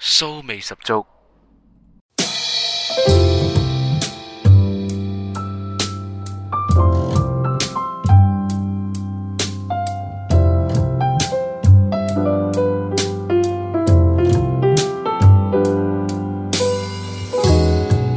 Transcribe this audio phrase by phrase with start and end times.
[0.00, 1.06] 骚味十足。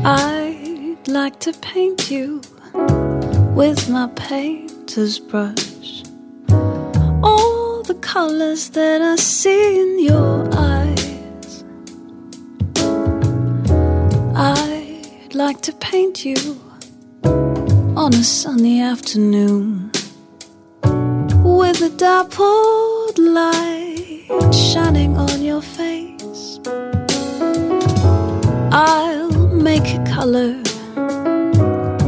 [0.03, 2.41] I'd like to paint you
[3.55, 6.03] with my painter's brush.
[7.23, 10.47] All the colors that I see in your
[15.46, 16.36] like to paint you
[17.96, 19.90] on a sunny afternoon
[21.42, 26.60] with a dappled light shining on your face.
[28.70, 30.52] I'll make a color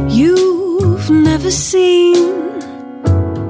[0.09, 2.31] you've never seen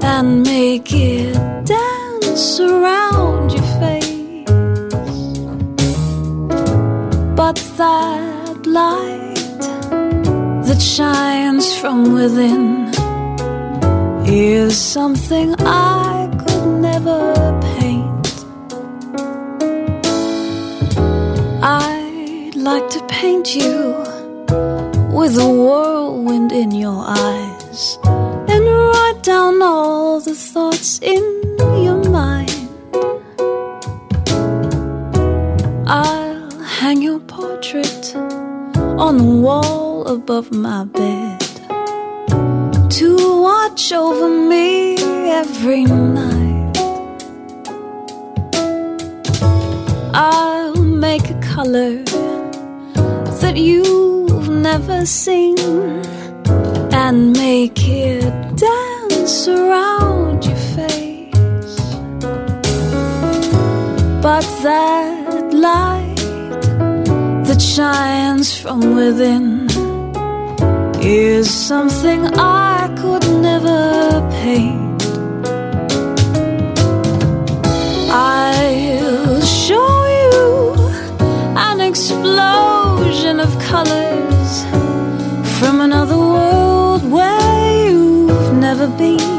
[0.02, 4.50] and make it dance around your face.
[7.40, 9.15] But that light
[10.76, 12.90] that shines from within
[14.26, 17.20] is something I could never
[17.76, 18.26] paint.
[21.62, 23.78] I'd like to paint you
[25.18, 31.24] with a whirlwind in your eyes and write down all the thoughts in
[31.86, 32.68] your mind.
[35.86, 38.14] I'll hang your portrait
[39.06, 41.40] on the wall above my bed
[42.88, 44.96] to watch over me
[45.28, 46.76] every night.
[50.14, 52.04] I'll make a color
[53.42, 55.58] that you've never seen
[56.92, 61.80] and make it dance around your face.
[64.22, 66.16] But that light
[67.46, 69.65] that shines from within
[71.06, 75.00] is something I could never paint.
[78.10, 80.74] I'll show you
[81.56, 84.64] an explosion of colors
[85.60, 89.36] from another world where you've never been.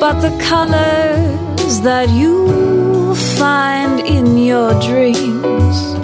[0.00, 5.98] But the colors that you find in your dreams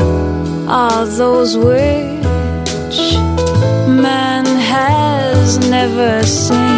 [0.69, 3.15] are those which
[3.87, 6.74] man has never seen.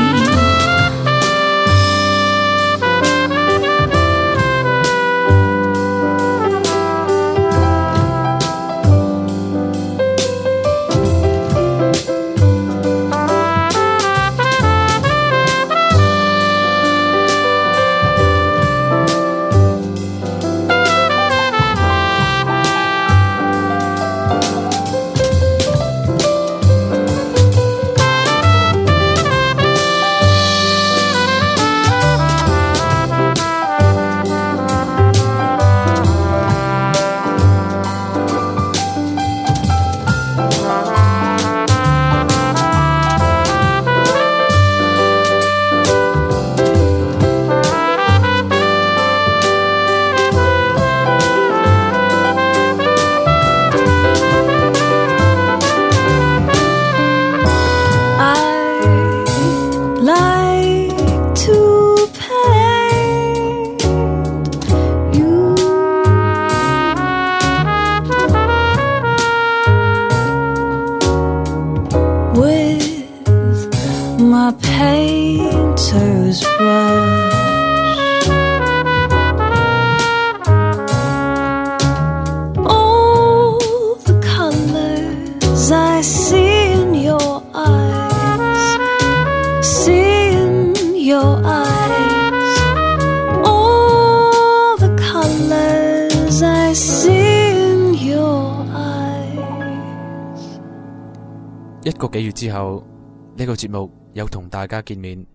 [103.39, 105.27] 呢、個節目又同大家見面。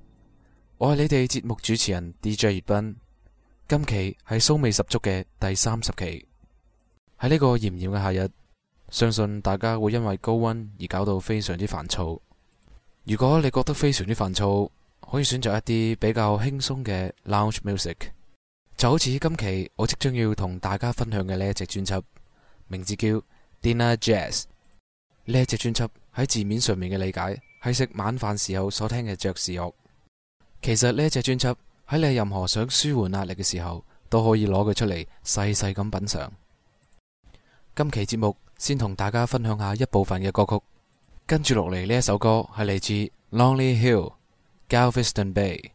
[0.80, 2.96] 我係你哋節目主持人 DJ 葉斌。
[3.68, 6.28] 今期係騷味十足嘅第三十期。
[7.20, 8.30] 喺呢個炎炎嘅夏日，
[8.90, 12.20] 相信大家會因為高溫而搞到非常之煩躁。
[13.04, 14.72] 如果你覺得非常之煩躁，
[15.12, 17.96] 可以選擇一啲比較輕鬆嘅 lounge music，
[18.76, 22.02] 就好似今期我即將要同大家分享嘅呢一隻專輯，
[22.68, 23.08] 名字叫
[23.62, 24.46] Dinner Jazz。
[25.26, 29.74] 呢一隻專輯喺字面上面嘅理解系食晚饭时候所听嘅爵士乐。
[30.62, 31.48] 其实呢只专辑
[31.88, 36.32] 喺你任何想舒缓压力嘅时候都可以攞佢出嚟细细咁品尝。
[37.76, 40.62] 今期节目先同大家分享下一部分嘅歌曲。
[41.32, 44.12] 跟住落嚟呢一首歌系嚟自 lonely hill
[44.68, 45.72] galveston bay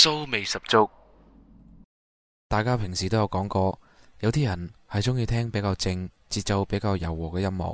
[0.00, 0.88] 騷味十足。
[2.46, 3.80] 大家平時都有講過，
[4.20, 7.72] 有啲人係中意聽比較靜、節奏比較柔和嘅音樂，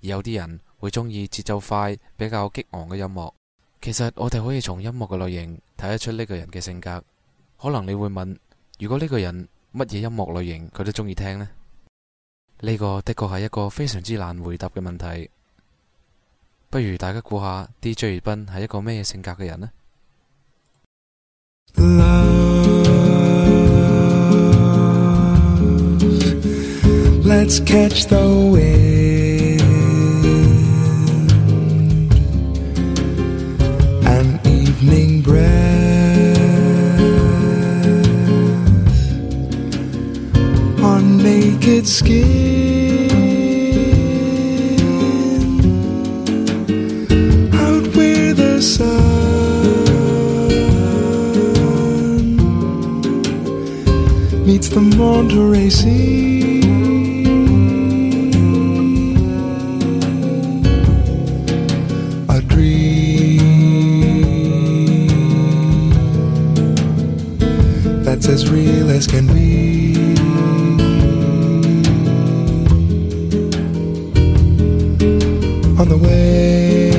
[0.00, 3.32] 而有啲人會中意節奏快、比較激昂嘅音樂。
[3.82, 7.02] 其實我哋可以從音樂嘅類型睇得出呢個人嘅性格。
[7.60, 8.38] 可能你會問，
[8.78, 11.48] 如果呢個人乜嘢音樂類型佢都中意聽呢？
[12.60, 15.28] 呢個的確係一個非常之難回答嘅問題。
[16.70, 19.68] 不如大家估下 DJ 粵斌係一個咩性格嘅人呢？
[21.72, 22.36] Love,
[27.24, 29.62] let's catch the wind.
[34.06, 35.44] An evening breath.
[40.82, 42.43] On naked skin
[55.24, 56.60] Monterey Sea.
[62.28, 63.38] A dream
[68.04, 69.94] that's as real as can be.
[75.80, 76.90] On the way,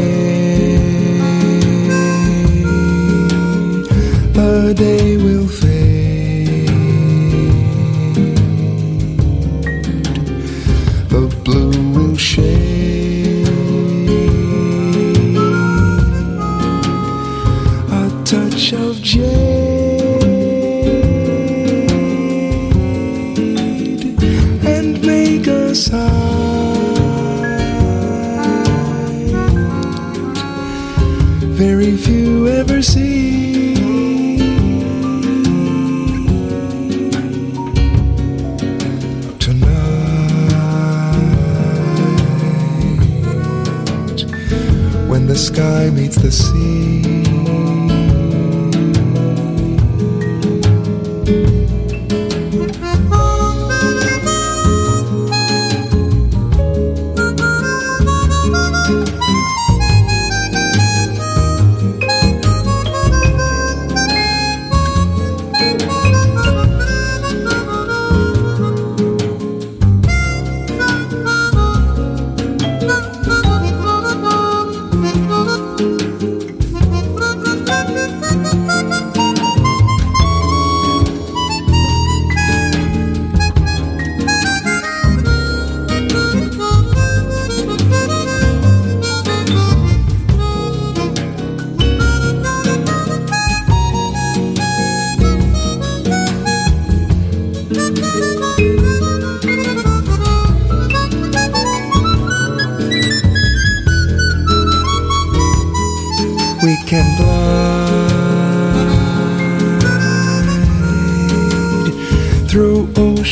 [4.34, 5.75] the day will fade.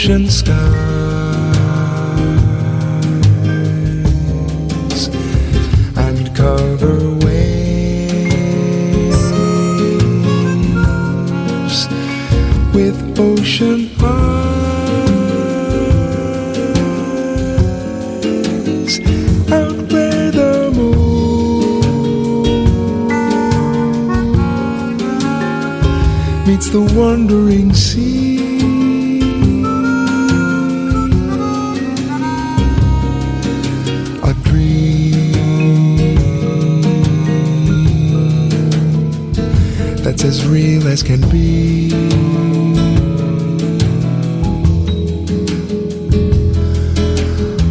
[0.04, 0.93] Ocean skies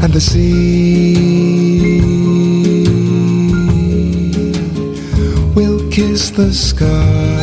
[0.02, 2.00] And the sea
[5.54, 7.42] will kiss the sky.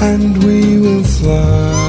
[0.00, 1.87] and we will fly.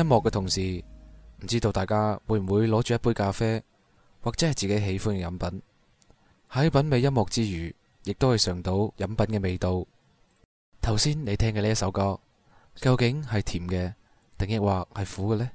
[0.00, 0.82] 樂嘅同時，
[1.42, 3.62] 唔知道大家會唔會攞住一杯咖啡，
[4.22, 5.62] 或者係自己喜歡嘅飲品，
[6.50, 9.84] 喺品味音樂之餘，亦都係嘗到飲品嘅味道。
[10.80, 12.18] 頭先你聽嘅呢一首歌，
[12.76, 13.94] 究竟係甜嘅，
[14.38, 15.50] 定抑或係苦嘅呢？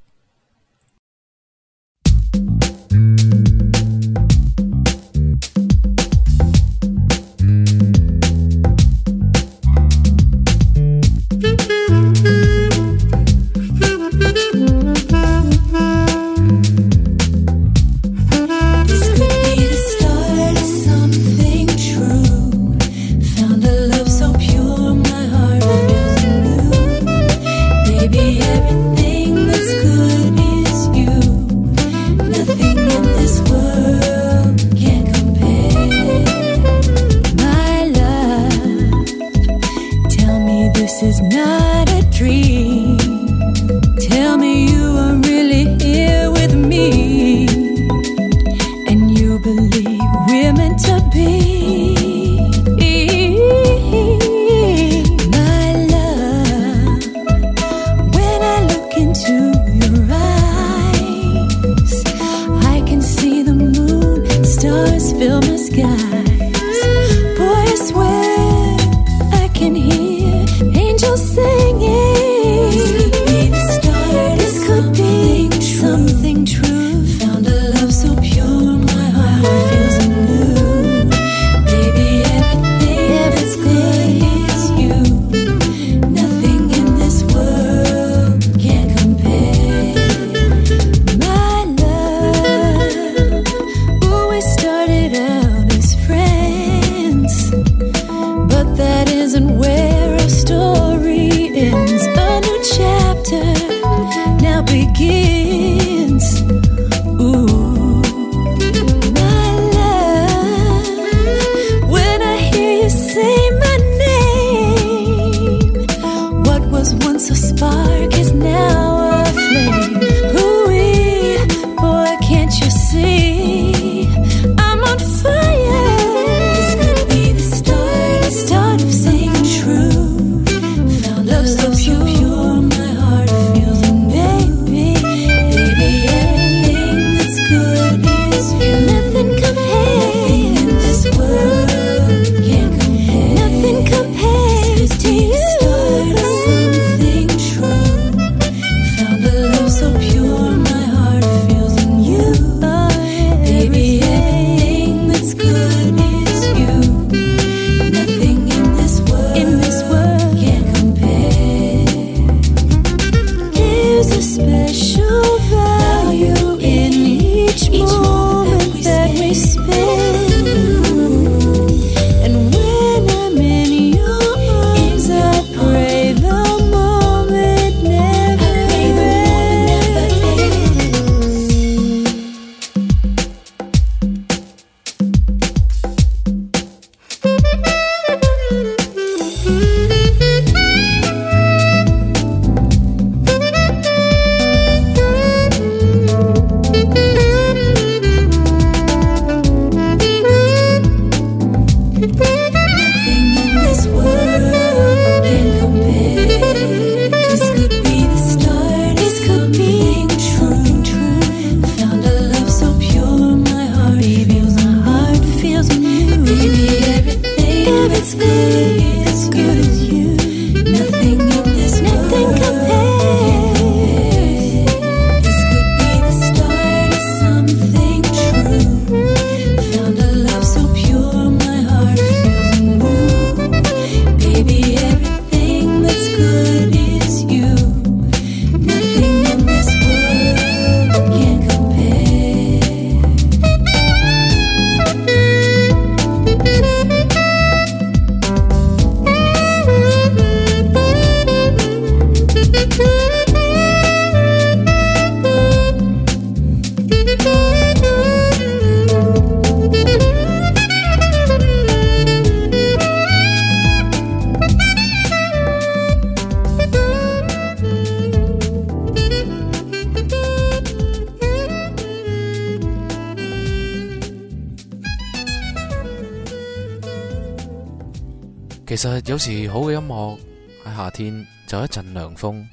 [278.77, 280.19] 其实有时好嘅音乐
[280.63, 282.47] 喺夏天就一阵凉风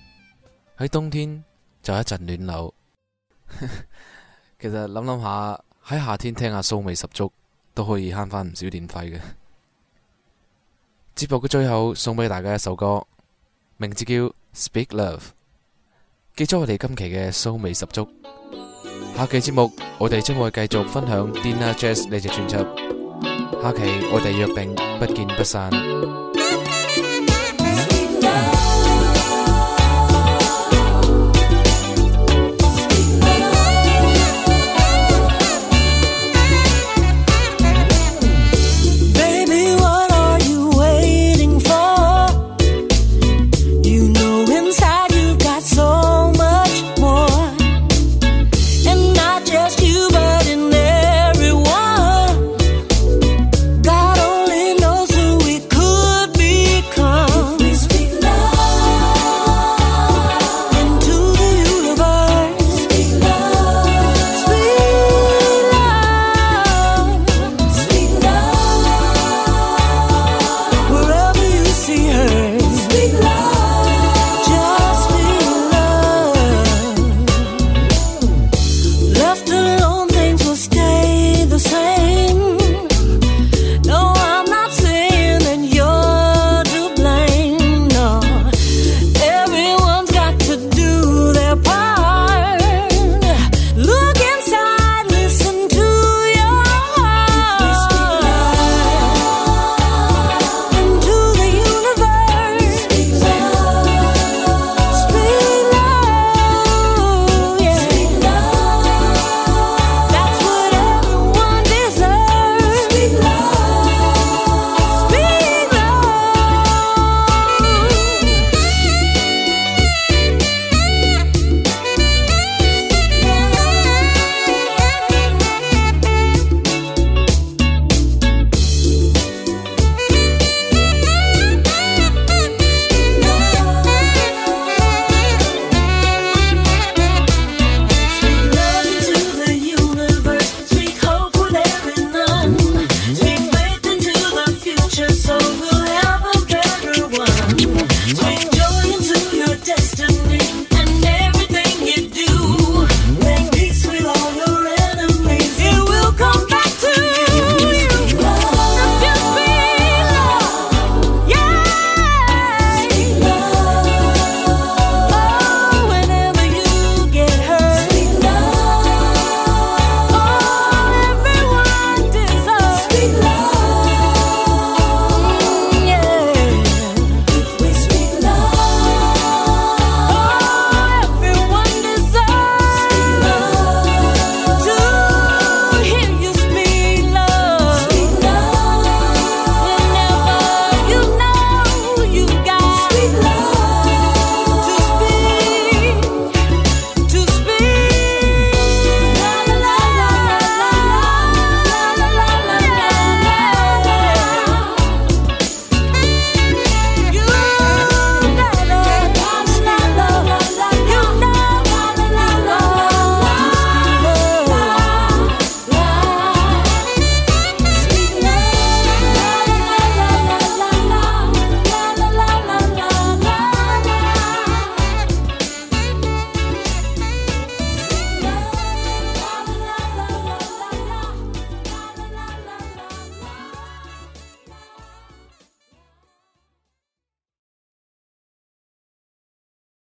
[0.77, 1.43] 喺冬天
[1.81, 2.73] 就一阵暖流。
[4.57, 7.29] 其实谂谂下喺夏天听下骚味十足
[7.73, 9.19] 都可以悭翻唔少电费嘅。
[11.13, 13.05] 节目嘅最后送俾大家一首歌
[13.75, 14.13] 名字叫
[14.55, 15.23] speak love
[16.37, 18.07] 记咗我哋今期嘅骚味十足。
[19.17, 22.82] 下期节目我哋将会继续分享 dinner jazz 呢只专辑。
[23.61, 26.32] 下期我哋约定不见不散。